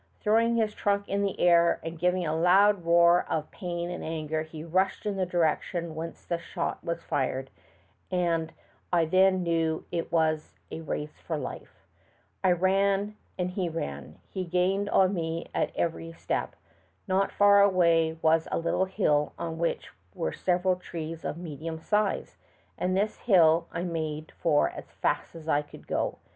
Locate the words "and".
1.83-1.99, 3.91-4.03, 8.09-8.51, 13.37-13.51, 14.03-14.17, 22.75-22.97